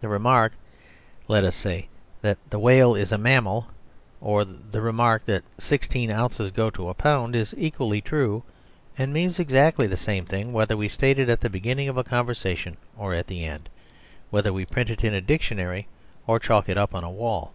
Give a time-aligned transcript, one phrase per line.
[0.00, 0.52] The remark,
[1.28, 1.86] let us say,
[2.22, 3.68] that the whale is a mammal,
[4.20, 8.42] or the remark that sixteen ounces go to a pound, is equally true,
[8.98, 12.02] and means exactly the same thing, whether we state it at the beginning of a
[12.02, 13.68] conversation or at the end,
[14.30, 15.86] whether we print it in a dictionary
[16.26, 17.52] or chalk it up on a wall.